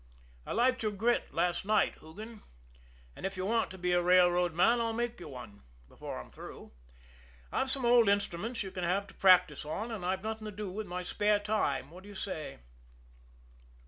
[0.47, 2.41] "I liked your grit last night, Hoogan.
[3.15, 6.31] And if you want to be a railroad man, I'll make you one before I'm
[6.31, 6.71] through.
[7.51, 10.79] I've some old instruments you can have to practise with, and I've nothing to do
[10.79, 11.91] in my spare time.
[11.91, 12.57] What do you say?"